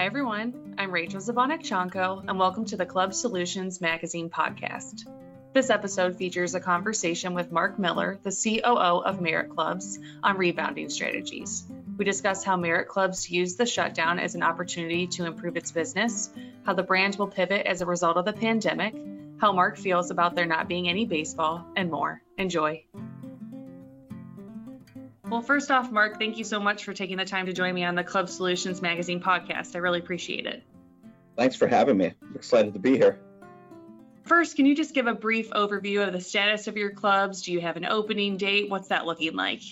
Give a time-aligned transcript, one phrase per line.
[0.00, 0.76] Hi, everyone.
[0.78, 5.06] I'm Rachel Zabonick-Chonko, and welcome to the Club Solutions Magazine podcast.
[5.52, 10.88] This episode features a conversation with Mark Miller, the COO of Merritt Clubs, on rebounding
[10.88, 11.66] strategies.
[11.98, 16.30] We discuss how Merritt Clubs use the shutdown as an opportunity to improve its business,
[16.64, 18.94] how the brand will pivot as a result of the pandemic,
[19.38, 22.22] how Mark feels about there not being any baseball, and more.
[22.38, 22.82] Enjoy.
[25.30, 27.84] Well, first off, Mark, thank you so much for taking the time to join me
[27.84, 29.76] on the Club Solutions Magazine podcast.
[29.76, 30.64] I really appreciate it.
[31.36, 32.12] Thanks for having me.
[32.20, 33.20] I'm excited to be here.
[34.24, 37.42] First, can you just give a brief overview of the status of your clubs?
[37.42, 38.68] Do you have an opening date?
[38.68, 39.62] What's that looking like?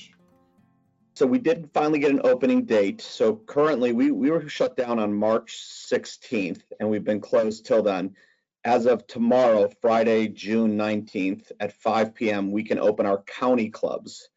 [1.14, 3.00] So we did finally get an opening date.
[3.00, 7.82] So currently we, we were shut down on March 16th and we've been closed till
[7.82, 8.14] then.
[8.64, 14.28] As of tomorrow, Friday, June 19th at 5 p.m., we can open our county clubs.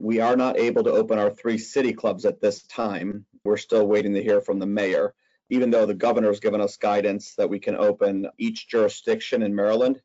[0.00, 3.26] We are not able to open our three city clubs at this time.
[3.44, 5.14] We're still waiting to hear from the mayor,
[5.50, 9.54] even though the governor has given us guidance that we can open each jurisdiction in
[9.54, 10.00] Maryland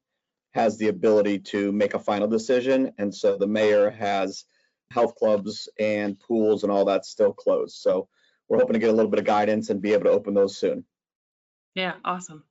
[0.53, 2.91] has the ability to make a final decision.
[2.97, 4.45] And so the mayor has
[4.91, 7.77] health clubs and pools and all that still closed.
[7.77, 8.09] So
[8.47, 10.57] we're hoping to get a little bit of guidance and be able to open those
[10.57, 10.85] soon.
[11.73, 12.43] Yeah, awesome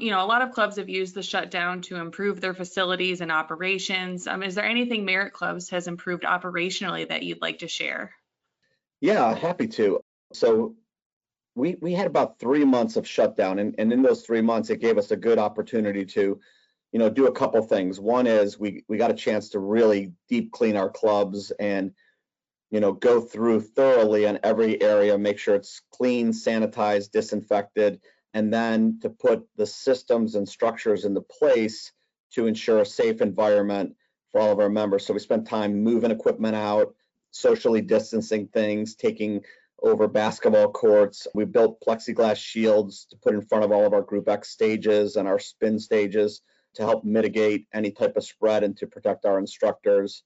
[0.00, 3.30] you know, a lot of clubs have used the shutdown to improve their facilities and
[3.30, 4.26] operations.
[4.26, 8.12] Um, is there anything Merritt Clubs has improved operationally that you'd like to share?
[9.00, 10.00] Yeah, happy to.
[10.32, 10.74] So
[11.54, 14.80] we we had about three months of shutdown, and, and in those three months, it
[14.80, 16.40] gave us a good opportunity to,
[16.92, 17.98] you know, do a couple things.
[17.98, 21.92] One is we we got a chance to really deep clean our clubs and
[22.70, 28.00] you know go through thoroughly on every area, make sure it's clean, sanitized, disinfected
[28.34, 31.92] and then to put the systems and structures into place
[32.32, 33.94] to ensure a safe environment
[34.30, 35.04] for all of our members.
[35.04, 36.94] So we spent time moving equipment out,
[37.32, 39.42] socially distancing things, taking
[39.82, 41.26] over basketball courts.
[41.34, 45.16] We built plexiglass shields to put in front of all of our Group X stages
[45.16, 46.42] and our spin stages
[46.74, 50.22] to help mitigate any type of spread and to protect our instructors.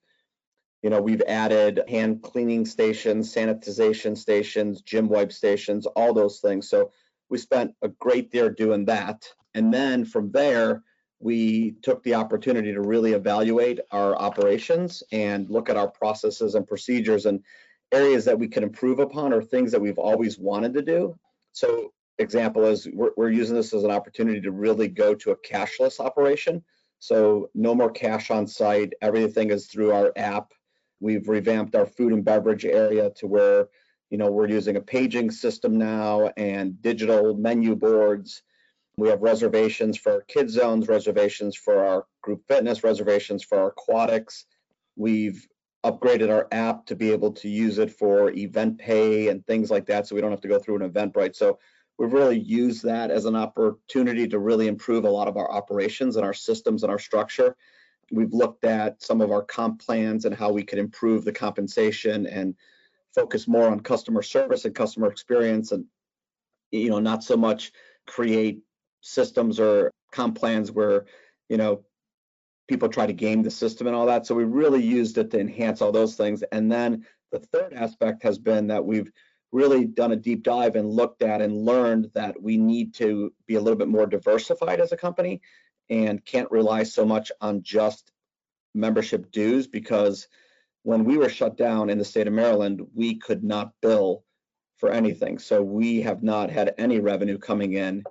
[0.83, 6.69] You know, we've added hand cleaning stations, sanitization stations, gym wipe stations, all those things.
[6.69, 6.91] So
[7.35, 9.29] we spent a great deal doing that.
[9.55, 10.85] And then from there,
[11.19, 16.65] we took the opportunity to really evaluate our operations and look at our processes and
[16.65, 17.43] procedures and
[17.91, 21.19] areas that we can improve upon or things that we've always wanted to do.
[21.51, 25.37] So example is we're, we're using this as an opportunity to really go to a
[25.39, 26.63] cashless operation.
[27.01, 28.93] So no more cash on site.
[29.03, 30.53] Everything is through our app.
[31.01, 33.67] We've revamped our food and beverage area to where
[34.11, 38.43] you know, we're using a paging system now and digital menu boards.
[38.97, 43.69] We have reservations for our kid zones, reservations for our group fitness, reservations for our
[43.69, 44.47] aquatics.
[44.97, 45.47] We've
[45.85, 49.87] upgraded our app to be able to use it for event pay and things like
[49.87, 51.37] that so we don't have to go through an Eventbrite.
[51.37, 51.59] So
[51.99, 56.17] we've really used that as an opportunity to really improve a lot of our operations
[56.17, 57.55] and our systems and our structure.
[58.11, 62.27] We've looked at some of our comp plans and how we could improve the compensation
[62.27, 62.55] and
[63.15, 65.85] focus more on customer service and customer experience and
[66.71, 67.73] you know not so much
[68.07, 68.61] create
[69.01, 71.07] systems or comp plans where
[71.49, 71.85] you know
[72.69, 74.27] people try to game the system and all that.
[74.27, 76.43] So we really used it to enhance all those things.
[76.51, 79.11] And then the third aspect has been that we've
[79.53, 83.55] really done a deep dive and looked at and learned that we need to be
[83.55, 85.41] a little bit more diversified as a company
[85.91, 88.11] and can't rely so much on just
[88.75, 90.27] membership dues because
[90.85, 94.23] when we were shut down in the state of Maryland, we could not bill
[94.77, 95.39] for anything.
[95.39, 98.05] So we have not had any revenue coming in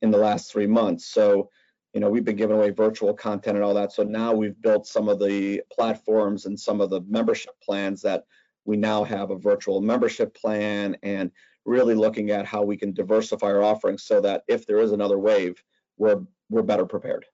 [0.00, 1.06] in the last three months.
[1.06, 1.50] So,
[1.92, 3.92] you know, we've been giving away virtual content and all that.
[3.92, 8.24] So now we've built some of the platforms and some of the membership plans that
[8.64, 11.32] we now have a virtual membership plan and
[11.64, 15.18] really looking at how we can diversify our offerings so that if there is another
[15.18, 15.60] wave,
[15.96, 17.26] we're we're better prepared.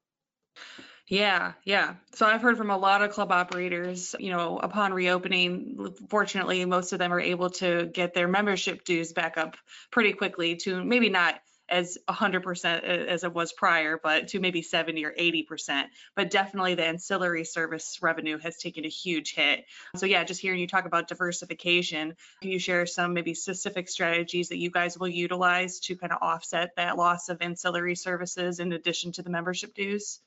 [1.11, 1.97] Yeah, yeah.
[2.15, 6.93] So I've heard from a lot of club operators, you know, upon reopening, fortunately, most
[6.93, 9.57] of them are able to get their membership dues back up
[9.91, 11.35] pretty quickly to maybe not
[11.69, 15.91] as 100% as it was prior, but to maybe 70 or 80%.
[16.15, 19.65] But definitely the ancillary service revenue has taken a huge hit.
[19.97, 24.51] So, yeah, just hearing you talk about diversification, can you share some maybe specific strategies
[24.51, 28.73] that you guys will utilize to kind of offset that loss of ancillary services in
[28.73, 30.21] addition to the membership dues?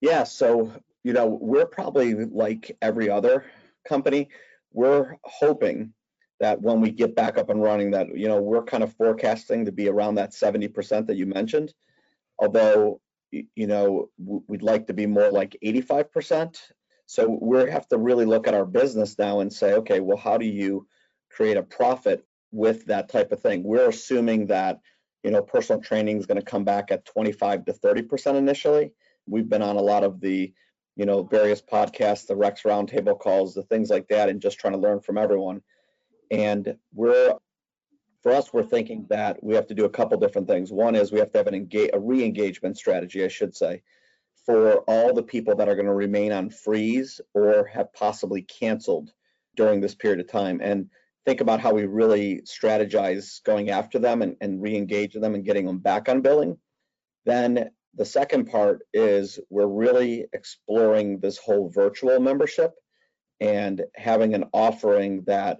[0.00, 0.72] Yeah, so
[1.04, 3.44] you know, we're probably like every other
[3.88, 4.28] company.
[4.72, 5.92] We're hoping
[6.40, 9.64] that when we get back up and running, that you know, we're kind of forecasting
[9.64, 11.72] to be around that 70% that you mentioned.
[12.38, 13.00] Although,
[13.30, 16.58] you know, we'd like to be more like 85%.
[17.06, 20.36] So we have to really look at our business now and say, okay, well, how
[20.36, 20.86] do you
[21.30, 23.62] create a profit with that type of thing.
[23.62, 24.80] We're assuming that,
[25.22, 28.92] you know, personal training is going to come back at 25 to 30% initially.
[29.26, 30.52] We've been on a lot of the,
[30.96, 34.74] you know, various podcasts, the Rex roundtable calls, the things like that, and just trying
[34.74, 35.62] to learn from everyone.
[36.30, 37.34] And we're,
[38.22, 40.72] for us, we're thinking that we have to do a couple different things.
[40.72, 43.82] One is we have to have an engage, a re-engagement strategy, I should say,
[44.44, 49.12] for all the people that are going to remain on freeze or have possibly canceled
[49.56, 50.60] during this period of time.
[50.62, 50.88] And
[51.24, 55.66] think about how we really strategize going after them and, and re-engage them and getting
[55.66, 56.58] them back on billing.
[57.24, 62.74] Then the second part is we're really exploring this whole virtual membership
[63.40, 65.58] and having an offering that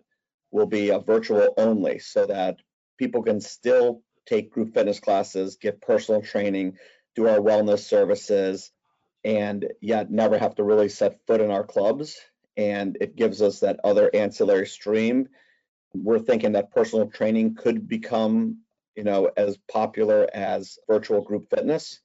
[0.51, 2.57] will be a virtual only so that
[2.99, 6.77] people can still take group fitness classes, get personal training,
[7.15, 8.71] do our wellness services,
[9.25, 12.19] and yet never have to really set foot in our clubs.
[12.57, 15.29] And it gives us that other ancillary stream.
[15.95, 18.59] We're thinking that personal training could become,
[18.95, 22.01] you know, as popular as virtual group fitness.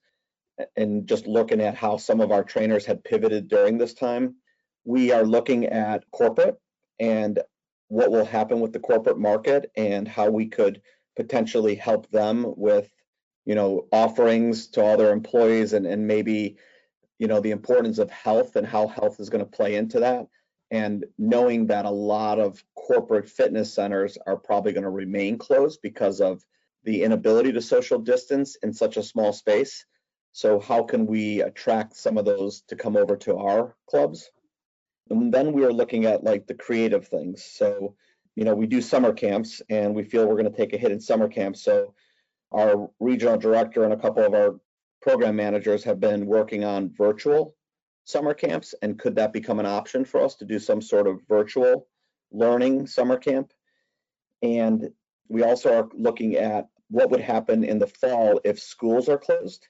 [0.75, 4.35] And just looking at how some of our trainers had pivoted during this time,
[4.83, 6.57] we are looking at corporate
[6.99, 7.39] and
[7.87, 10.81] what will happen with the corporate market and how we could
[11.15, 12.89] potentially help them with,
[13.45, 16.57] you know, offerings to all their employees and, and maybe
[17.21, 20.25] you know the importance of health and how health is going to play into that.
[20.71, 25.81] And knowing that a lot of corporate fitness centers are probably going to remain closed
[25.83, 26.43] because of
[26.83, 29.85] the inability to social distance in such a small space
[30.33, 34.31] so how can we attract some of those to come over to our clubs?
[35.10, 37.44] And then we are looking at like the creative things.
[37.44, 37.95] So
[38.36, 40.92] you know we do summer camps and we feel we're going to take a hit
[40.92, 41.62] in summer camps.
[41.63, 41.94] So
[42.54, 44.60] our regional director and a couple of our
[45.01, 47.56] program managers have been working on virtual
[48.06, 51.22] summer camps and could that become an option for us to do some sort of
[51.28, 51.88] virtual
[52.31, 53.51] learning summer camp?
[54.42, 54.92] And
[55.28, 59.68] we also are looking at what would happen in the fall if schools are closed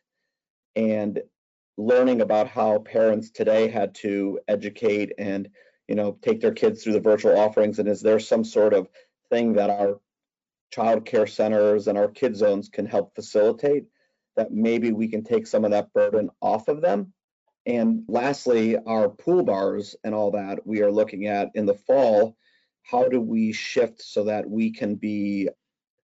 [0.75, 1.21] and
[1.77, 5.50] learning about how parents today had to educate and
[5.88, 8.88] you know take their kids through the virtual offerings and is there some sort of
[9.29, 10.00] thing that our
[10.71, 13.85] child care centers and our kid zones can help facilitate
[14.35, 17.13] that maybe we can take some of that burden off of them.
[17.65, 22.35] And lastly, our pool bars and all that we are looking at in the fall.
[22.83, 25.50] How do we shift so that we can be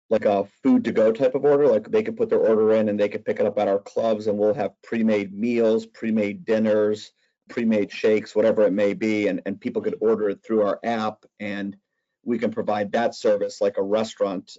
[0.08, 1.67] like a food to go type of order?
[1.67, 3.79] Like they could put their order in and they could pick it up at our
[3.79, 7.12] clubs and we'll have pre made meals, pre made dinners,
[7.49, 9.29] pre made shakes, whatever it may be.
[9.29, 11.76] And, and people could order it through our app and
[12.25, 14.56] we can provide that service like a restaurant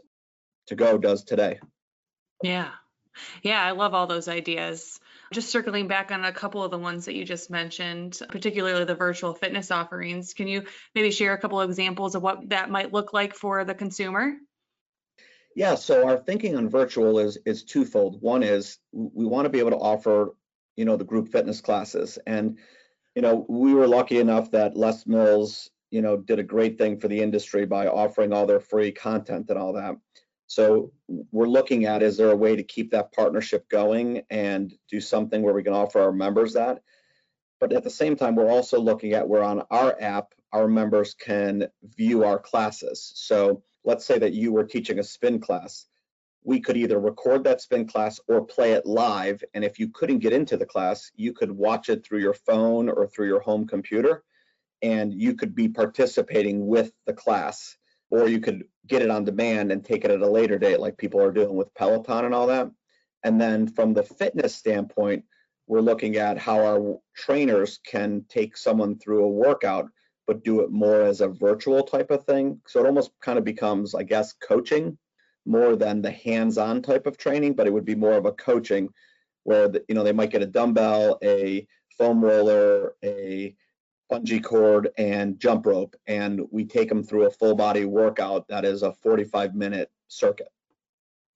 [0.68, 1.60] to go does today.
[2.42, 2.70] Yeah,
[3.42, 5.00] yeah, I love all those ideas.
[5.34, 8.96] Just circling back on a couple of the ones that you just mentioned, particularly the
[8.96, 10.64] virtual fitness offerings, can you
[10.96, 14.34] maybe share a couple of examples of what that might look like for the consumer?
[15.58, 18.22] Yeah, so our thinking on virtual is is twofold.
[18.22, 20.36] One is we want to be able to offer,
[20.76, 22.20] you know, the group fitness classes.
[22.28, 22.60] And,
[23.16, 27.00] you know, we were lucky enough that Les Mills, you know, did a great thing
[27.00, 29.96] for the industry by offering all their free content and all that.
[30.46, 35.02] So we're looking at is there a way to keep that partnership going and do
[35.02, 36.84] something where we can offer our members that.
[37.60, 41.16] But at the same time, we're also looking at where on our app, our members
[41.16, 43.12] can view our classes.
[43.16, 45.86] So let's say that you were teaching a spin class.
[46.44, 49.42] We could either record that spin class or play it live.
[49.54, 52.90] And if you couldn't get into the class, you could watch it through your phone
[52.90, 54.24] or through your home computer,
[54.82, 57.78] and you could be participating with the class
[58.10, 60.98] or you could get it on demand and take it at a later date like
[60.98, 62.70] people are doing with peloton and all that
[63.24, 65.26] and then from the fitness standpoint
[65.68, 69.90] we're looking at how our trainers can take someone through a workout
[70.28, 72.62] but do it more as a virtual type of thing.
[72.68, 74.98] So it almost kind of becomes i guess coaching
[75.46, 78.90] more than the hands-on type of training but it would be more of a coaching
[79.44, 81.66] where the, you know they might get a dumbbell a
[81.98, 83.56] foam roller a
[84.12, 88.66] bungee cord and jump rope and we take them through a full body workout that
[88.66, 90.52] is a 45 minute circuit.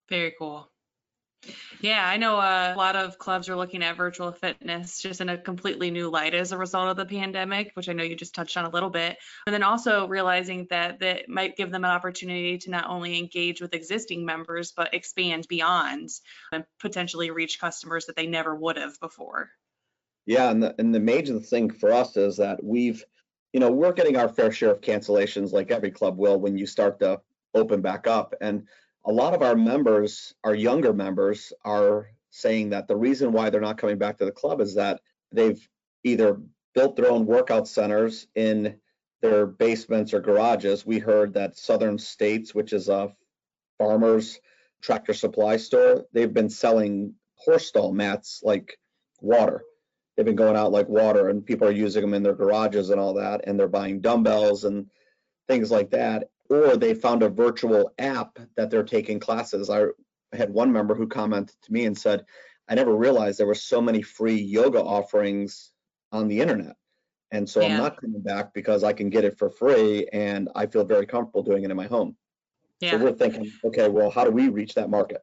[0.10, 0.69] Very cool
[1.81, 5.29] yeah i know uh, a lot of clubs are looking at virtual fitness just in
[5.29, 8.36] a completely new light as a result of the pandemic which i know you just
[8.36, 9.17] touched on a little bit
[9.48, 13.62] and then also realizing that that might give them an opportunity to not only engage
[13.62, 16.10] with existing members but expand beyond
[16.51, 19.50] and potentially reach customers that they never would have before
[20.25, 23.03] yeah, and the, and the major thing for us is that we've,
[23.53, 26.65] you know, we're getting our fair share of cancellations like every club will when you
[26.65, 27.19] start to
[27.53, 28.33] open back up.
[28.39, 28.67] And
[29.05, 33.62] a lot of our members, our younger members, are saying that the reason why they're
[33.62, 35.67] not coming back to the club is that they've
[36.03, 36.39] either
[36.74, 38.75] built their own workout centers in
[39.22, 40.86] their basements or garages.
[40.86, 43.13] We heard that Southern States, which is a
[43.77, 44.39] farmer's
[44.81, 48.77] tractor supply store, they've been selling horse stall mats like
[49.22, 49.62] water.
[50.15, 53.00] They've been going out like water and people are using them in their garages and
[53.00, 53.41] all that.
[53.46, 54.88] And they're buying dumbbells and
[55.48, 56.29] things like that.
[56.51, 59.70] Or they found a virtual app that they're taking classes.
[59.70, 59.86] I
[60.34, 62.25] had one member who commented to me and said,
[62.67, 65.72] I never realized there were so many free yoga offerings
[66.12, 66.75] on the internet.
[67.31, 70.67] And so I'm not coming back because I can get it for free and I
[70.67, 72.17] feel very comfortable doing it in my home.
[72.91, 75.22] So we're thinking, okay, well, how do we reach that market?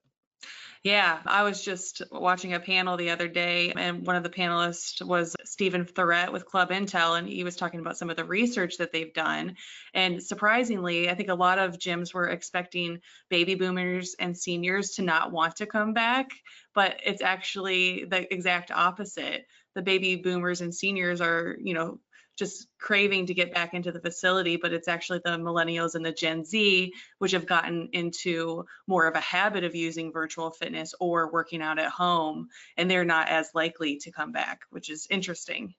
[0.85, 5.05] Yeah, I was just watching a panel the other day, and one of the panelists
[5.05, 8.79] was Stephen Tharrett with Club Intel, and he was talking about some of the research
[8.79, 9.57] that they've done.
[9.93, 15.03] And surprisingly, I think a lot of gyms were expecting baby boomers and seniors to
[15.03, 16.31] not want to come back,
[16.75, 19.47] but it's actually the exact opposite.
[19.75, 21.99] The baby boomers and seniors are, you know,
[22.39, 26.13] just craving to get back into the facility, but it's actually the millennials and the
[26.13, 31.31] Gen Z which have gotten into more of a habit of using virtual fitness or
[31.33, 35.75] working out at home, and they're not as likely to come back, which is interesting.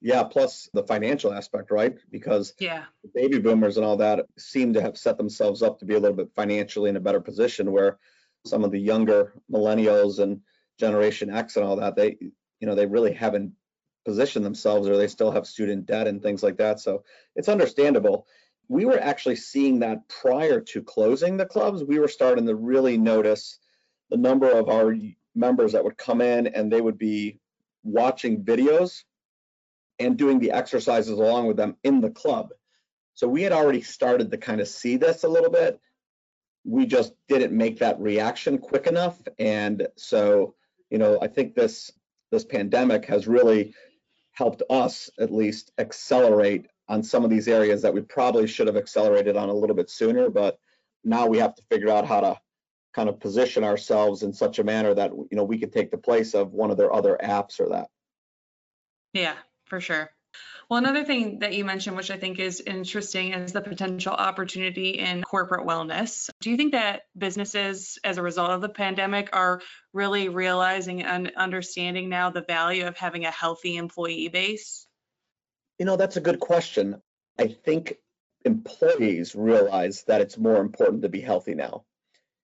[0.00, 1.96] Yeah, plus the financial aspect, right?
[2.10, 2.84] Because Yeah,
[3.14, 6.16] baby boomers and all that seem to have set themselves up to be a little
[6.16, 7.98] bit financially in a better position where
[8.44, 10.40] some of the younger millennials and
[10.78, 13.52] generation X and all that, they, you know, they really haven't
[14.06, 16.78] positioned themselves or they still have student debt and things like that.
[16.78, 17.02] So
[17.34, 18.26] it's understandable.
[18.68, 21.82] We were actually seeing that prior to closing the clubs.
[21.82, 23.58] We were starting to really notice
[24.08, 24.96] the number of our
[25.34, 27.40] members that would come in and they would be
[27.82, 29.02] watching videos
[29.98, 32.50] and doing the exercises along with them in the club.
[33.14, 35.80] So we had already started to kind of see this a little bit.
[36.64, 39.20] We just didn't make that reaction quick enough.
[39.38, 40.54] And so,
[40.90, 41.90] you know, I think this
[42.30, 43.74] this pandemic has really
[44.36, 48.76] helped us at least accelerate on some of these areas that we probably should have
[48.76, 50.58] accelerated on a little bit sooner, but
[51.04, 52.38] now we have to figure out how to
[52.94, 55.98] kind of position ourselves in such a manner that you know we could take the
[55.98, 57.88] place of one of their other apps or that.
[59.12, 60.10] yeah, for sure.
[60.68, 64.98] Well, another thing that you mentioned, which I think is interesting, is the potential opportunity
[64.98, 66.28] in corporate wellness.
[66.40, 69.60] Do you think that businesses, as a result of the pandemic, are
[69.92, 74.88] really realizing and understanding now the value of having a healthy employee base?
[75.78, 77.00] You know, that's a good question.
[77.38, 77.98] I think
[78.44, 81.84] employees realize that it's more important to be healthy now.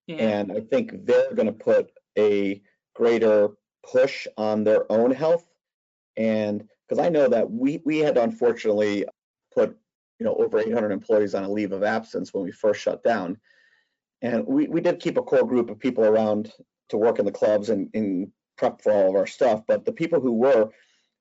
[0.06, 2.62] Yeah, And I think they're going to put a
[2.94, 3.50] greater
[3.84, 5.44] push on their own health.
[6.16, 9.06] And because I know that we, we had unfortunately
[9.54, 9.75] put,
[10.18, 13.38] you know, over 800 employees on a leave of absence when we first shut down.
[14.20, 16.52] And we, we did keep a core group of people around
[16.90, 19.62] to work in the clubs and, and prep for all of our stuff.
[19.66, 20.68] But the people who were,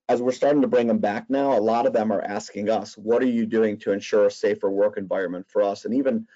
[0.10, 2.98] as we're starting to bring them back now, a lot of them are asking us,
[2.98, 5.86] what are you doing to ensure a safer work environment for us?
[5.86, 6.28] And even,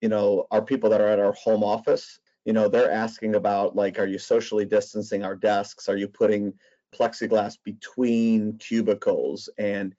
[0.00, 3.74] you know, our people that are at our home office, you know, they're asking about
[3.74, 5.88] like, are you socially distancing our desks?
[5.88, 6.54] Are you putting
[6.94, 9.48] plexiglass between cubicles?
[9.58, 9.94] And,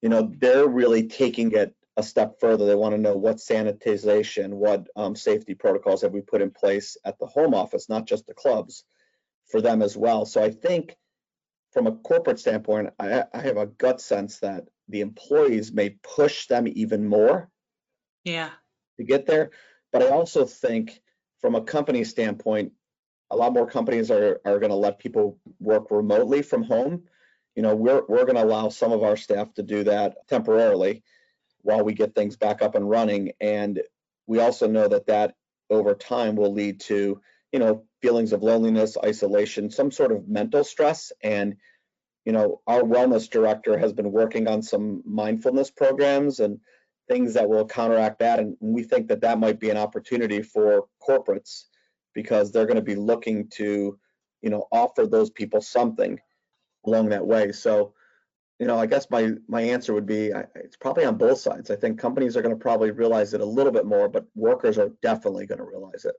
[0.00, 2.66] you know, they're really taking it a step further.
[2.66, 6.96] They want to know what sanitization, what um, safety protocols have we put in place
[7.04, 8.84] at the home office, not just the clubs,
[9.50, 10.24] for them as well.
[10.24, 10.96] So I think
[11.72, 16.46] from a corporate standpoint, I, I have a gut sense that the employees may push
[16.46, 17.50] them even more
[18.24, 18.50] yeah,
[18.98, 19.50] to get there.
[19.92, 21.00] But I also think
[21.40, 22.72] from a company standpoint,
[23.32, 27.02] a lot more companies are, are going to let people work remotely from home.
[27.56, 31.02] You know, we're, we're going to allow some of our staff to do that temporarily
[31.62, 33.32] while we get things back up and running.
[33.40, 33.80] And
[34.26, 35.34] we also know that that
[35.70, 37.20] over time will lead to,
[37.52, 41.10] you know, feelings of loneliness, isolation, some sort of mental stress.
[41.22, 41.56] And,
[42.26, 46.60] you know, our wellness director has been working on some mindfulness programs and
[47.08, 48.40] things that will counteract that.
[48.40, 51.64] And we think that that might be an opportunity for corporates
[52.14, 53.98] because they're going to be looking to,
[54.42, 56.20] you know, offer those people something
[56.86, 57.52] along that way.
[57.52, 57.94] So,
[58.60, 61.70] you know, I guess my my answer would be I- it's probably on both sides.
[61.70, 64.78] I think companies are going to probably realize it a little bit more, but workers
[64.78, 66.14] are definitely going to realize it.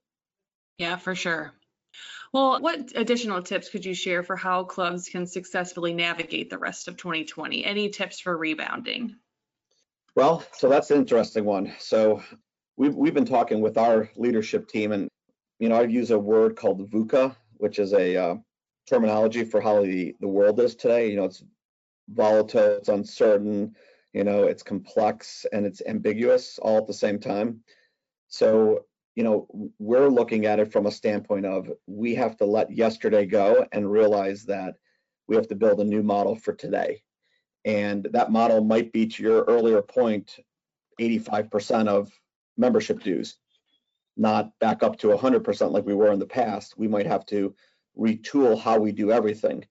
[0.78, 1.54] yeah, for sure.
[2.34, 6.88] Well, what additional tips could you share for how clubs can successfully navigate the rest
[6.88, 7.66] of 2020?
[7.66, 9.18] Any tips for rebounding?
[10.16, 11.74] Well, so that's an interesting one.
[11.80, 12.24] So
[12.78, 15.10] we've we've been talking with our leadership team, and
[15.60, 18.36] you know, I've used a word called VUCA, which is a uh,
[18.90, 21.10] terminology for how the the world is today.
[21.10, 21.44] You know, it's
[22.10, 23.76] volatile, it's uncertain,
[24.14, 27.62] you know, it's complex and it's ambiguous all at the same time.
[28.28, 29.48] So, you know,
[29.80, 33.92] we're looking at it from a standpoint of we have to let yesterday go and
[33.92, 34.76] realize that
[35.28, 37.02] we have to build a new model for today.
[37.66, 40.38] And that model might be to your earlier point,
[41.00, 42.12] 85% of
[42.58, 43.38] membership dues,
[44.16, 46.78] not back up to 100% like we were in the past.
[46.78, 47.56] We might have to
[47.98, 49.66] retool how we do everything.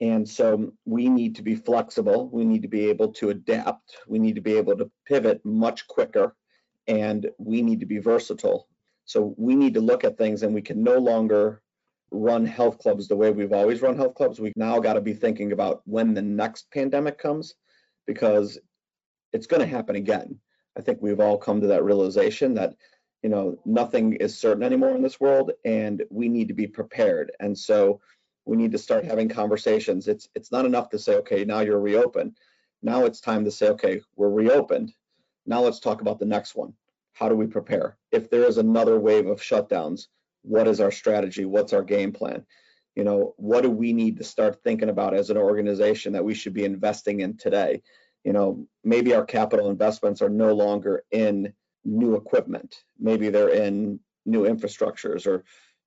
[0.00, 2.28] And so we need to be flexible.
[2.30, 3.98] We need to be able to adapt.
[4.08, 6.34] We need to be able to pivot much quicker
[6.88, 8.66] and we need to be versatile.
[9.04, 11.62] So we need to look at things and we can no longer
[12.10, 14.40] run health clubs the way we've always run health clubs.
[14.40, 17.54] We've now got to be thinking about when the next pandemic comes
[18.06, 18.58] because
[19.32, 20.38] it's going to happen again.
[20.76, 22.74] I think we've all come to that realization that
[23.22, 27.32] you know nothing is certain anymore in this world and we need to be prepared.
[27.40, 28.00] And so
[28.44, 30.08] we need to start having conversations.
[30.08, 32.36] It's it's not enough to say okay, now you're reopened.
[32.82, 34.92] Now it's time to say okay, we're reopened.
[35.46, 36.74] Now let's talk about the next one.
[37.12, 37.96] How do we prepare?
[38.10, 40.08] If there is another wave of shutdowns,
[40.42, 41.44] what is our strategy?
[41.44, 42.44] What's our game plan?
[42.96, 46.34] You know, what do we need to start thinking about as an organization that we
[46.34, 47.82] should be investing in today?
[48.24, 51.52] You know, maybe our capital investments are no longer in
[51.84, 52.82] new equipment.
[52.98, 55.44] Maybe they're in new infrastructures or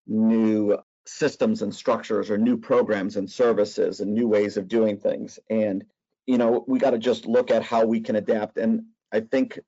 [0.07, 5.39] new systems and structures or new programs and services and new ways of doing things.
[5.49, 5.83] And,
[6.25, 8.57] you know, we got to just look at how we can adapt.
[8.57, 9.59] And I think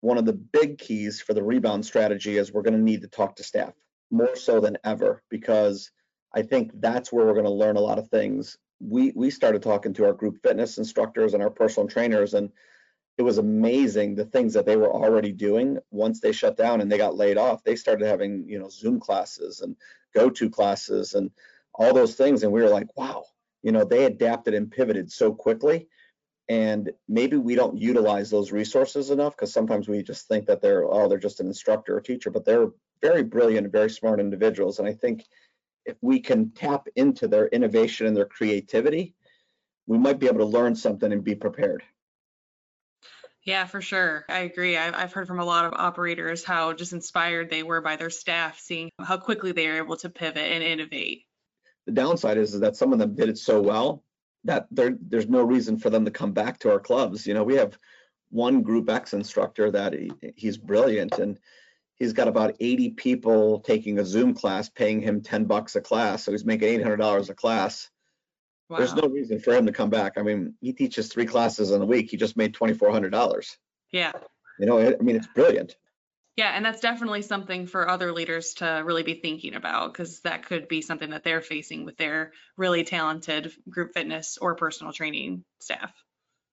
[0.00, 3.08] one of the big keys for the rebound strategy is we're going to need to
[3.08, 3.72] talk to staff
[4.10, 5.90] more so than ever because
[6.34, 8.58] I think that's where we're going to learn a lot of things.
[8.80, 12.50] We we started talking to our group fitness instructors and our personal trainers and
[13.18, 16.90] it was amazing the things that they were already doing once they shut down and
[16.90, 17.62] they got laid off.
[17.62, 19.76] They started having, you know, Zoom classes and
[20.14, 21.30] go-to classes and
[21.74, 22.42] all those things.
[22.42, 23.24] And we were like, wow,
[23.62, 25.88] you know, they adapted and pivoted so quickly.
[26.48, 30.84] And maybe we don't utilize those resources enough because sometimes we just think that they're
[30.84, 32.68] oh they're just an instructor or teacher but they're
[33.00, 34.80] very brilliant very smart individuals.
[34.80, 35.24] And i think
[35.86, 39.14] if we can tap into their innovation and their creativity
[39.86, 41.84] we might be able to learn something and be prepared
[43.44, 44.24] yeah, for sure.
[44.28, 44.76] I agree.
[44.76, 48.10] I've I've heard from a lot of operators how just inspired they were by their
[48.10, 51.24] staff, seeing how quickly they are able to pivot and innovate.
[51.86, 54.04] The downside is, is that some of them did it so well
[54.44, 57.26] that there there's no reason for them to come back to our clubs.
[57.26, 57.76] You know, we have
[58.30, 61.38] one Group X instructor that he, he's brilliant and
[61.96, 66.24] he's got about 80 people taking a Zoom class, paying him 10 bucks a class,
[66.24, 67.90] so he's making $800 a class.
[68.72, 68.78] Wow.
[68.78, 70.14] There's no reason for him to come back.
[70.16, 72.10] I mean, he teaches three classes in a week.
[72.10, 73.56] He just made $2,400.
[73.90, 74.12] Yeah.
[74.58, 75.76] You know, I mean, it's brilliant.
[76.36, 80.46] Yeah, and that's definitely something for other leaders to really be thinking about because that
[80.46, 85.44] could be something that they're facing with their really talented group fitness or personal training
[85.60, 85.92] staff.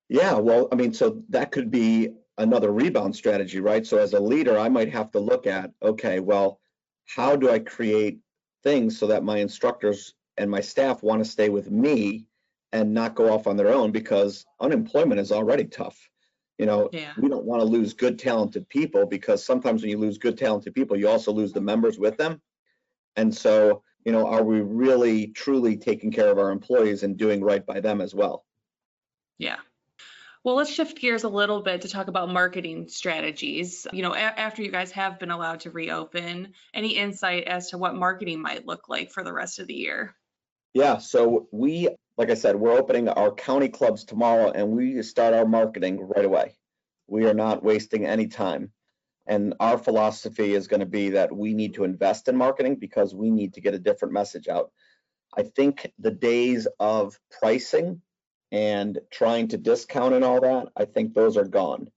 [0.09, 3.87] Yeah, well, I mean, so that could be another rebound strategy, right?
[3.87, 6.59] So as a leader, I might have to look at, okay, well,
[7.05, 8.19] how do I create
[8.61, 12.25] things so that my instructors and my staff want to stay with me
[12.71, 16.09] and not go off on their own because unemployment is already tough.
[16.57, 17.11] You know, yeah.
[17.17, 20.73] we don't want to lose good, talented people because sometimes when you lose good, talented
[20.73, 22.41] people, you also lose the members with them.
[23.15, 27.43] And so, you know, are we really truly taking care of our employees and doing
[27.43, 28.45] right by them as well?
[29.37, 29.57] Yeah.
[30.43, 33.85] Well, let's shift gears a little bit to talk about marketing strategies.
[33.91, 37.77] You know, a- after you guys have been allowed to reopen, any insight as to
[37.77, 40.15] what marketing might look like for the rest of the year?
[40.73, 45.33] Yeah, so we like I said, we're opening our county clubs tomorrow and we start
[45.33, 46.57] our marketing right away.
[47.07, 48.73] We are not wasting any time.
[49.25, 53.15] And our philosophy is going to be that we need to invest in marketing because
[53.15, 54.71] we need to get a different message out.
[55.37, 58.01] I think the days of pricing
[58.51, 61.89] and trying to discount and all that, I think those are gone.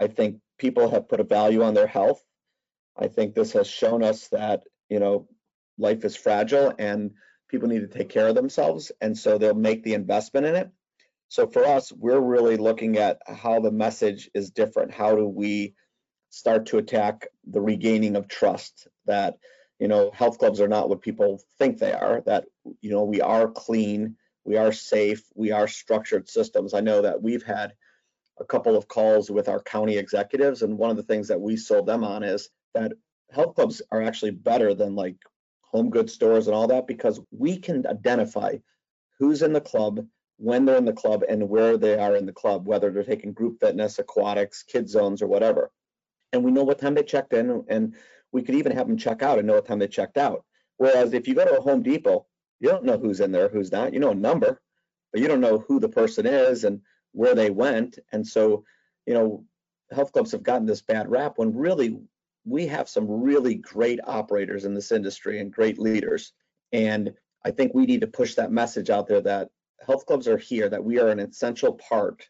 [0.00, 2.20] I think people have put a value on their health.
[2.98, 5.28] I think this has shown us that, you know,
[5.78, 7.12] life is fragile and
[7.48, 10.70] people need to take care of themselves and so they'll make the investment in it.
[11.28, 14.92] So for us we're really looking at how the message is different.
[14.92, 15.74] How do we
[16.30, 19.38] start to attack the regaining of trust that
[19.78, 22.44] you know health clubs are not what people think they are that
[22.80, 26.74] you know we are clean we are safe we are structured systems.
[26.74, 27.74] I know that we've had
[28.40, 31.56] a couple of calls with our county executives and one of the things that we
[31.56, 32.92] sold them on is that
[33.30, 35.16] health clubs are actually better than like
[35.72, 38.56] home goods stores and all that because we can identify
[39.18, 40.06] who's in the club,
[40.38, 43.32] when they're in the club, and where they are in the club, whether they're taking
[43.32, 45.70] group fitness, aquatics, kid zones, or whatever.
[46.32, 47.96] And we know what time they checked in, and
[48.32, 50.44] we could even have them check out and know what time they checked out.
[50.78, 52.26] Whereas if you go to a Home Depot,
[52.60, 53.94] you don't know who's in there, who's not.
[53.94, 54.62] You know a number,
[55.12, 57.98] but you don't know who the person is and where they went.
[58.12, 58.64] And so,
[59.06, 59.44] you know,
[59.92, 62.00] health clubs have gotten this bad rap when really
[62.48, 66.32] we have some really great operators in this industry and great leaders.
[66.72, 67.12] And
[67.44, 69.50] I think we need to push that message out there that
[69.86, 72.28] health clubs are here, that we are an essential part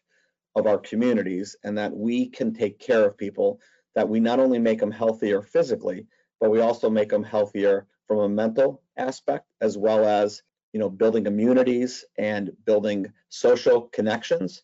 [0.55, 3.59] of our communities and that we can take care of people,
[3.95, 6.05] that we not only make them healthier physically,
[6.39, 10.41] but we also make them healthier from a mental aspect as well as
[10.73, 14.63] you know building communities and building social connections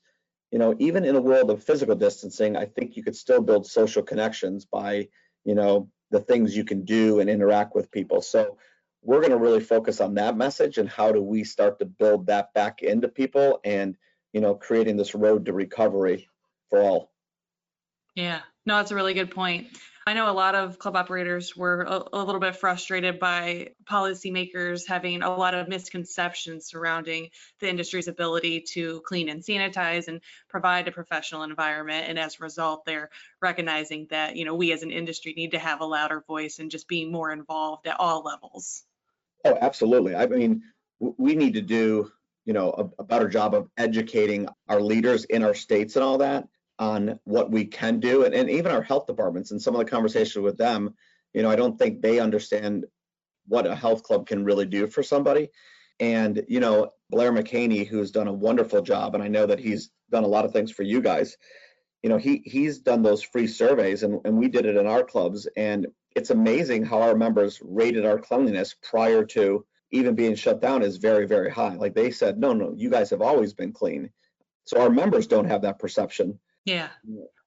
[0.51, 3.65] you know even in a world of physical distancing i think you could still build
[3.65, 5.07] social connections by
[5.45, 8.21] you know the things you can do and interact with people.
[8.21, 8.57] So
[9.01, 12.27] we're going to really focus on that message and how do we start to build
[12.27, 13.95] that back into people and
[14.33, 16.27] you know creating this road to recovery
[16.69, 17.11] for all.
[18.15, 19.67] Yeah, no, that's a really good point.
[20.07, 24.87] I know a lot of club operators were a, a little bit frustrated by policymakers
[24.87, 30.87] having a lot of misconceptions surrounding the industry's ability to clean and sanitize and provide
[30.87, 32.05] a professional environment.
[32.07, 33.09] And as a result, they're
[33.41, 36.69] recognizing that, you know, we as an industry need to have a louder voice and
[36.69, 38.83] just being more involved at all levels.
[39.43, 40.13] Oh, absolutely.
[40.13, 40.61] I mean,
[40.99, 42.11] we need to do,
[42.45, 46.19] you know, a, a better job of educating our leaders in our states and all
[46.19, 46.47] that
[46.79, 49.51] on what we can do, and, and even our health departments.
[49.51, 50.93] And some of the conversation with them,
[51.33, 52.85] you know, I don't think they understand
[53.47, 55.49] what a health club can really do for somebody.
[55.99, 59.91] And you know, Blair McHaney, who's done a wonderful job, and I know that he's
[60.11, 61.37] done a lot of things for you guys.
[62.03, 65.03] You know, he he's done those free surveys, and, and we did it in our
[65.03, 70.61] clubs, and it's amazing how our members rated our cleanliness prior to even being shut
[70.61, 71.75] down is very, very high.
[71.75, 74.09] Like they said, no, no, you guys have always been clean.
[74.65, 76.89] So our members don't have that perception, Yeah,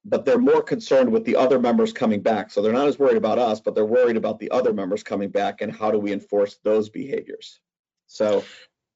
[0.05, 2.51] but they're more concerned with the other members coming back.
[2.51, 5.29] So they're not as worried about us, but they're worried about the other members coming
[5.29, 7.59] back and how do we enforce those behaviors.
[8.07, 8.43] So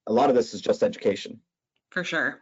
[0.08, 1.40] a lot of this is just education.
[1.92, 2.42] for sure.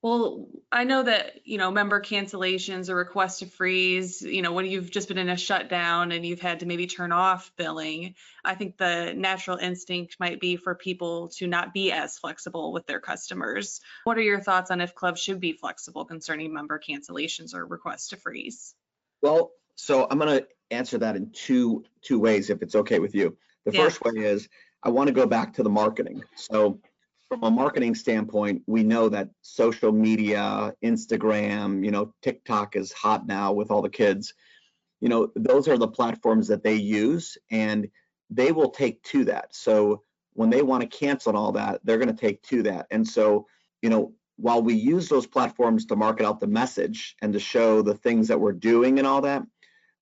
[0.00, 4.66] Well, I know that, you know, member cancellations or requests to freeze, you know, when
[4.66, 8.54] you've just been in a shutdown and you've had to maybe turn off billing, I
[8.54, 13.00] think the natural instinct might be for people to not be as flexible with their
[13.00, 13.80] customers.
[14.04, 18.10] What are your thoughts on if clubs should be flexible concerning member cancellations or requests
[18.10, 18.76] to freeze?
[19.20, 23.16] Well, so I'm going to answer that in two two ways if it's okay with
[23.16, 23.36] you.
[23.64, 23.84] The Yeah.
[23.84, 24.48] first way is
[24.84, 26.22] I want to go back to the marketing.
[26.36, 26.78] So
[27.28, 33.26] from a marketing standpoint, we know that social media, Instagram, you know, TikTok is hot
[33.26, 34.32] now with all the kids.
[35.00, 37.88] You know, those are the platforms that they use and
[38.30, 39.54] they will take to that.
[39.54, 42.86] So when they want to cancel all that, they're going to take to that.
[42.90, 43.46] And so,
[43.82, 47.82] you know, while we use those platforms to market out the message and to show
[47.82, 49.42] the things that we're doing and all that,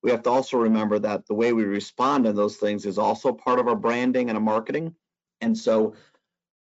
[0.03, 3.33] we have to also remember that the way we respond to those things is also
[3.33, 4.95] part of our branding and our marketing.
[5.41, 5.95] And so,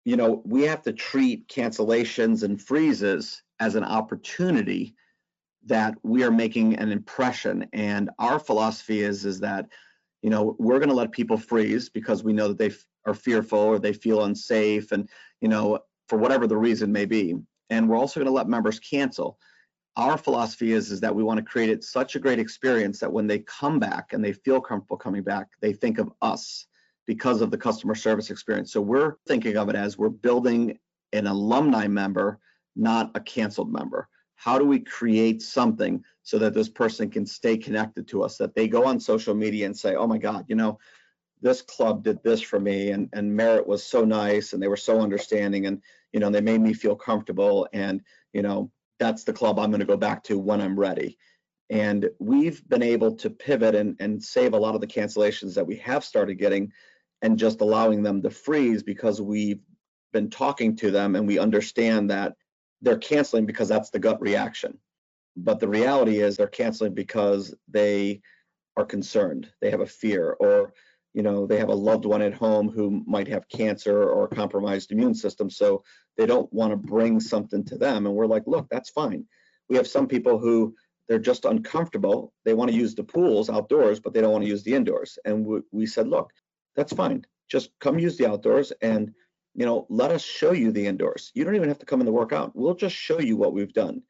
[0.04, 4.94] you know, we have to treat cancellations and freezes as an opportunity
[5.66, 7.66] that we are making an impression.
[7.72, 9.66] And our philosophy is is that,
[10.22, 12.72] you know, we're going to let people freeze because we know that they
[13.06, 15.08] are fearful or they feel unsafe and,
[15.40, 17.34] you know, for whatever the reason may be.
[17.70, 19.38] And we're also going to let members cancel
[19.96, 23.12] our philosophy is is that we want to create it such a great experience that
[23.12, 26.66] when they come back and they feel comfortable coming back they think of us
[27.06, 30.78] because of the customer service experience so we're thinking of it as we're building
[31.12, 32.38] an alumni member
[32.76, 37.56] not a canceled member how do we create something so that this person can stay
[37.56, 40.56] connected to us that they go on social media and say oh my god you
[40.56, 40.78] know
[41.40, 44.76] this club did this for me and and Merritt was so nice and they were
[44.76, 48.00] so understanding and you know they made me feel comfortable and
[48.32, 51.18] you know that's the club I'm going to go back to when I'm ready.
[51.70, 55.66] And we've been able to pivot and, and save a lot of the cancellations that
[55.66, 56.72] we have started getting
[57.24, 59.62] and just allowing them to freeze because we've
[60.12, 62.34] been talking to them and we understand that
[62.82, 64.78] they're canceling because that's the gut reaction.
[65.34, 68.20] But the reality is they're canceling because they
[68.76, 70.74] are concerned, they have a fear, or
[71.14, 74.34] you know, they have a loved one at home who might have cancer or a
[74.34, 75.48] compromised immune system.
[75.48, 75.82] So
[76.18, 78.04] they don't want to bring something to them.
[78.04, 79.24] And we're like, look, that's fine.
[79.70, 80.74] We have some people who
[81.08, 82.34] they're just uncomfortable.
[82.44, 85.18] They want to use the pools outdoors, but they don't want to use the indoors.
[85.24, 86.32] And we, we said, look,
[86.76, 87.24] that's fine.
[87.48, 89.12] Just come use the outdoors and
[89.54, 91.30] you know, let us show you the indoors.
[91.34, 92.52] You don't even have to come in the workout.
[92.54, 94.02] We'll just show you what we've done.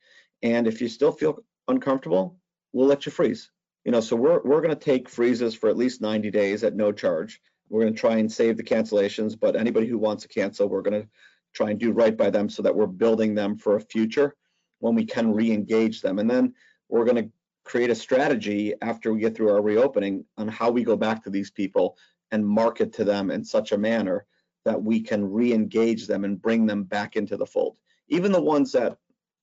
[0.42, 2.38] And if you still feel uncomfortable,
[2.72, 3.50] we'll let you freeze.
[3.84, 6.74] You know, so we're we're going to take freezes for at least 90 days at
[6.74, 7.40] no charge.
[7.68, 10.82] We're going to try and save the cancellations, but anybody who wants to cancel, we're
[10.82, 11.08] going to
[11.52, 14.34] try and do right by them so that we're building them for a future
[14.80, 16.18] when we can re-engage them.
[16.18, 16.54] And then
[16.88, 17.30] we're going to
[17.64, 21.30] create a strategy after we get through our reopening on how we go back to
[21.30, 21.96] these people
[22.34, 24.26] and market to them in such a manner
[24.64, 27.76] that we can re-engage them and bring them back into the fold.
[28.08, 28.96] Even the ones that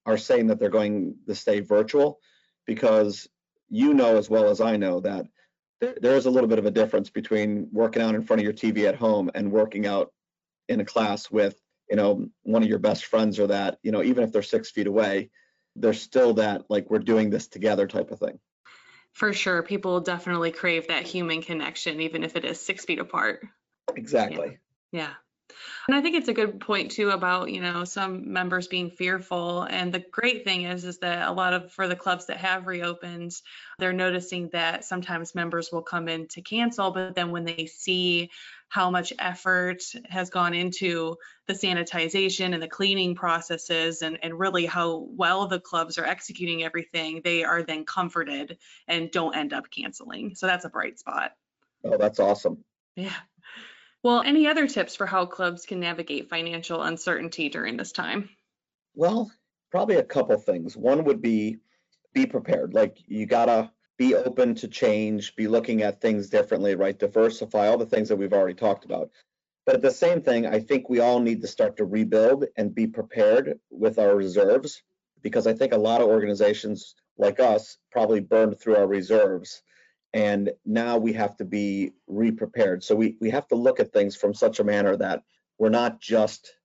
[0.05, 2.19] are saying that they're going to stay virtual,
[2.65, 3.27] because
[3.69, 5.25] you know as well as I know that
[5.79, 8.53] there, is a little bit of a difference between working out in front of your
[8.53, 10.11] TV at home and working out
[10.69, 11.59] in a class with
[11.91, 14.71] you know, one of your best friends or that, you know, even if they're six
[14.71, 15.29] feet away,
[15.75, 18.39] there's still that like we're doing this together type of thing.
[19.13, 19.61] For sure.
[19.61, 23.45] People definitely crave that human connection, even if it is six feet apart.
[23.95, 24.57] Exactly.
[24.91, 25.11] Yeah.
[25.87, 29.63] And I think it's a good point too about, you know, some members being fearful.
[29.63, 32.67] And the great thing is, is that a lot of, for the clubs that have
[32.67, 33.33] reopened,
[33.77, 38.29] they're noticing that sometimes members will come in to cancel, but then when they see
[38.71, 44.65] how much effort has gone into the sanitization and the cleaning processes and, and really
[44.65, 48.57] how well the clubs are executing everything, they are then comforted
[48.87, 50.35] and don't end up canceling.
[50.35, 51.33] So that's a bright spot.
[51.83, 52.63] Oh, that's awesome.
[52.95, 53.13] Yeah.
[54.03, 58.29] Well, any other tips for how clubs can navigate financial uncertainty during this time?
[58.95, 59.29] Well,
[59.69, 60.77] probably a couple things.
[60.77, 61.57] One would be
[62.13, 62.73] be prepared.
[62.73, 63.69] Like you gotta
[64.01, 66.97] be open to change, be looking at things differently, right?
[66.97, 69.11] Diversify all the things that we've already talked about.
[69.63, 72.73] But at the same thing, I think we all need to start to rebuild and
[72.73, 74.81] be prepared with our reserves
[75.21, 79.61] because I think a lot of organizations like us probably burned through our reserves
[80.13, 84.15] and now we have to be re-prepared so we, we have to look at things
[84.15, 85.21] from such a manner that
[85.59, 86.55] we're not just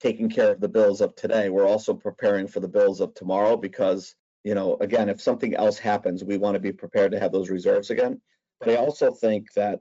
[0.00, 3.56] taking care of the bills of today we're also preparing for the bills of tomorrow
[3.56, 4.16] because
[4.48, 7.50] you know again if something else happens we want to be prepared to have those
[7.50, 8.20] reserves again
[8.60, 9.80] but i also think that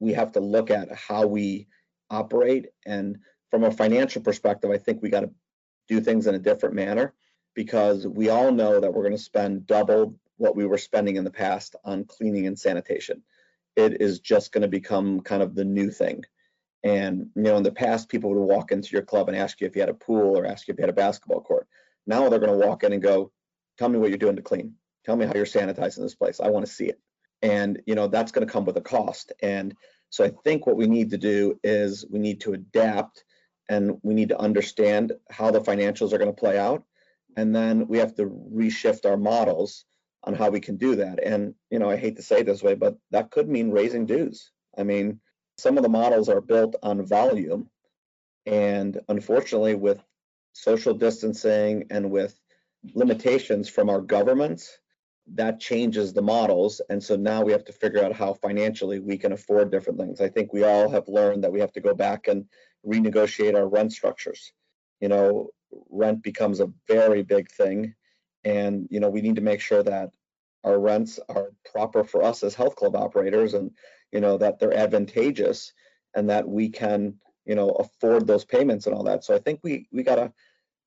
[0.00, 1.66] we have to look at how we
[2.10, 3.18] operate and
[3.50, 5.30] from a financial perspective i think we got to
[5.88, 7.14] do things in a different manner
[7.54, 11.24] because we all know that we're going to spend double what we were spending in
[11.24, 13.22] the past on cleaning and sanitation.
[13.74, 16.22] It is just going to become kind of the new thing.
[16.84, 19.66] And you know, in the past, people would walk into your club and ask you
[19.66, 21.66] if you had a pool or ask you if you had a basketball court.
[22.06, 23.32] Now they're going to walk in and go,
[23.78, 24.74] "Tell me what you're doing to clean.
[25.04, 26.40] Tell me how you're sanitizing this place.
[26.40, 27.00] I want to see it."
[27.42, 29.32] And you know, that's going to come with a cost.
[29.42, 29.74] And
[30.10, 33.24] so I think what we need to do is we need to adapt
[33.68, 36.84] and we need to understand how the financials are going to play out.
[37.36, 39.84] And then we have to reshift our models
[40.24, 41.22] on how we can do that.
[41.22, 44.50] And, you know, I hate to say this way, but that could mean raising dues.
[44.76, 45.20] I mean,
[45.58, 47.68] some of the models are built on volume.
[48.46, 50.00] And unfortunately, with
[50.52, 52.38] social distancing and with
[52.94, 54.78] limitations from our governments,
[55.34, 56.80] that changes the models.
[56.88, 60.20] And so now we have to figure out how financially we can afford different things.
[60.20, 62.44] I think we all have learned that we have to go back and
[62.86, 64.52] renegotiate our rent structures.
[65.00, 65.50] You know,
[65.90, 67.94] rent becomes a very big thing
[68.44, 70.10] and you know we need to make sure that
[70.64, 73.70] our rents are proper for us as health club operators and
[74.12, 75.72] you know that they're advantageous
[76.14, 79.60] and that we can you know afford those payments and all that so i think
[79.62, 80.32] we we got to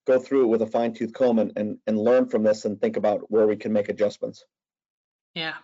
[0.09, 2.79] go through it with a fine tooth comb and, and and learn from this and
[2.79, 4.43] think about where we can make adjustments.
[5.35, 5.55] Yeah.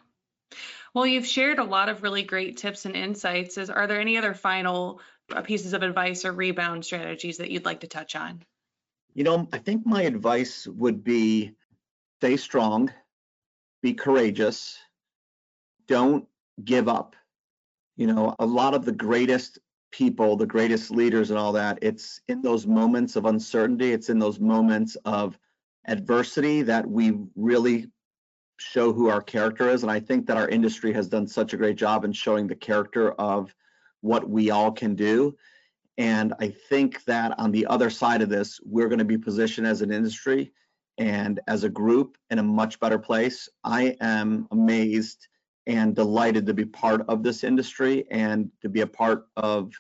[0.94, 3.58] Well you've shared a lot of really great tips and insights.
[3.58, 5.02] Is are there any other final
[5.34, 8.44] uh, pieces of advice or rebound strategies that you'd like to touch on?
[9.14, 11.56] You know i think my advice would be
[12.20, 12.92] stay strong,
[13.82, 14.78] be courageous,
[15.88, 16.28] don't
[16.64, 17.16] give up.
[17.98, 19.60] You know, a lot of the greatest
[19.96, 24.20] people, the greatest leaders and all that, it's in those moments of uncertainty, it's in
[24.20, 25.40] those moments of
[25.88, 27.88] adversity that we really
[28.58, 29.84] show who our character is.
[29.84, 32.56] And I think that our industry has done such a great job in showing the
[32.56, 33.56] character of
[34.02, 35.38] what we all can do.
[35.98, 39.66] And I think that on the other side of this, we're going to be positioned
[39.66, 40.52] as an industry
[40.98, 43.48] and as a group in a much better place.
[43.64, 45.30] I am amazed
[45.68, 49.72] and delighted to be part of this industry and to be a part of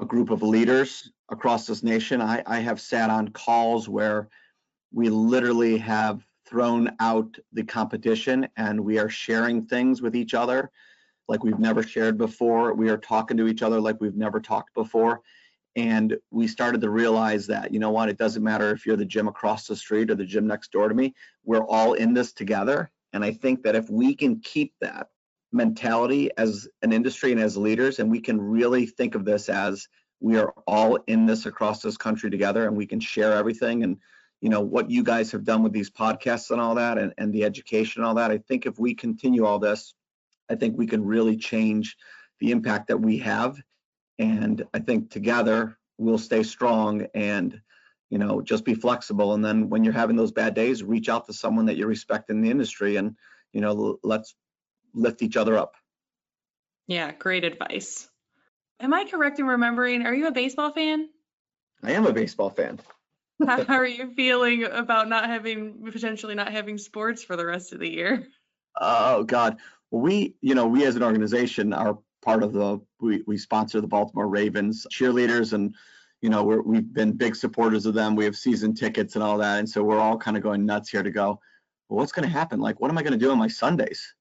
[0.00, 2.20] a group of leaders across this nation.
[2.20, 4.28] I, I have sat on calls where
[4.92, 10.70] we literally have thrown out the competition and we are sharing things with each other
[11.28, 12.74] like we've never shared before.
[12.74, 15.22] We are talking to each other like we've never talked before
[15.76, 19.04] and we started to realize that you know what it doesn't matter if you're the
[19.04, 21.14] gym across the street or the gym next door to me
[21.44, 25.08] we're all in this together and i think that if we can keep that
[25.52, 29.86] mentality as an industry and as leaders and we can really think of this as
[30.20, 33.98] we are all in this across this country together and we can share everything and
[34.40, 37.32] you know what you guys have done with these podcasts and all that and, and
[37.32, 39.94] the education and all that i think if we continue all this
[40.50, 41.96] i think we can really change
[42.40, 43.60] the impact that we have
[44.18, 47.60] and I think together we'll stay strong and
[48.10, 49.34] you know just be flexible.
[49.34, 52.30] And then when you're having those bad days, reach out to someone that you respect
[52.30, 53.16] in the industry, and
[53.52, 54.34] you know let's
[54.94, 55.74] lift each other up.
[56.86, 58.08] Yeah, great advice.
[58.80, 60.04] Am I correct in remembering?
[60.04, 61.08] Are you a baseball fan?
[61.82, 62.80] I am a baseball fan.
[63.46, 67.80] How are you feeling about not having potentially not having sports for the rest of
[67.80, 68.26] the year?
[68.80, 69.58] Oh God.
[69.90, 73.86] We, you know, we as an organization are part of the we, we sponsor the
[73.86, 75.74] Baltimore Ravens cheerleaders and
[76.22, 78.14] you know, we're, we've been big supporters of them.
[78.14, 79.58] We have season tickets and all that.
[79.58, 81.40] And so we're all kind of going nuts here to go,
[81.88, 82.60] well, what's going to happen?
[82.60, 84.14] Like, what am I going to do on my Sundays?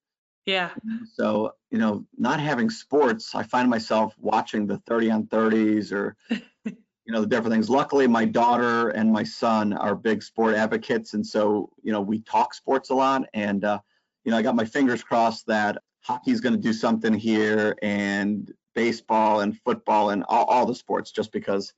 [0.46, 0.72] Yeah.
[1.14, 6.16] So, you know, not having sports, I find myself watching the 30 on 30s or,
[6.66, 6.74] you
[7.08, 7.70] know, the different things.
[7.70, 11.14] Luckily, my daughter and my son are big sport advocates.
[11.14, 13.28] And so, you know, we talk sports a lot.
[13.34, 13.80] And, uh,
[14.24, 18.52] you know, I got my fingers crossed that hockey's going to do something here and
[18.74, 21.74] baseball and football and all, all the sports just because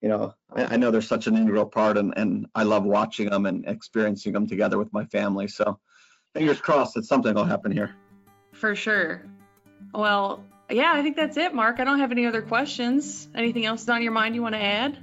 [0.00, 3.30] you know, I, I, know they're such an integral part and, and I love watching
[3.30, 5.48] them and experiencing them together with my family.
[5.48, 5.80] So
[6.34, 7.94] fingers crossed that something will happen here.
[8.52, 9.24] For sure.
[9.94, 11.80] Well, yeah, I think that's it, Mark.
[11.80, 13.28] I don't have any other questions.
[13.34, 14.98] Anything else on your mind you want to add?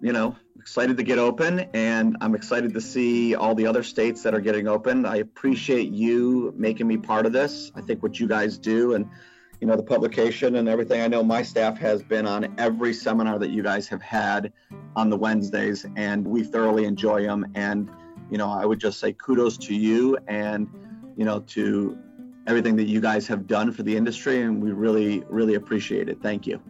[0.00, 4.22] You know, excited to get open and I'm excited to see all the other states
[4.24, 5.06] that are getting open.
[5.06, 7.70] I appreciate you making me part of this.
[7.74, 9.08] I think what you guys do and
[9.60, 13.38] you know the publication and everything i know my staff has been on every seminar
[13.38, 14.52] that you guys have had
[14.94, 17.88] on the wednesdays and we thoroughly enjoy them and
[18.30, 20.68] you know i would just say kudos to you and
[21.16, 21.98] you know to
[22.46, 26.20] everything that you guys have done for the industry and we really really appreciate it.
[26.22, 26.60] Thank you